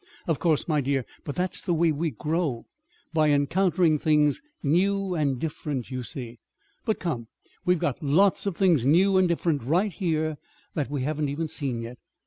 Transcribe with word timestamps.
"Of 0.25 0.39
course, 0.39 0.67
my 0.67 0.81
dear; 0.81 1.05
but 1.25 1.35
that's 1.35 1.61
the 1.61 1.75
way 1.75 1.91
we 1.91 2.09
grow 2.09 2.65
by 3.13 3.29
encountering 3.29 3.99
things 3.99 4.41
new 4.63 5.13
and 5.13 5.39
different, 5.39 5.91
you 5.91 6.01
see. 6.01 6.39
But 6.85 6.99
come, 6.99 7.27
we've 7.65 7.77
got 7.77 8.01
lots 8.01 8.47
of 8.47 8.57
things 8.57 8.83
new 8.83 9.17
and 9.17 9.27
different 9.27 9.61
right 9.61 9.93
here 9.93 10.37
that 10.73 10.89
we 10.89 11.03
haven't 11.03 11.29
even 11.29 11.49
seen 11.49 11.81
yet. 11.83 11.99